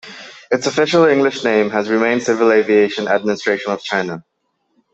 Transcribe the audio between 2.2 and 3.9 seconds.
Civil Aviation Administration of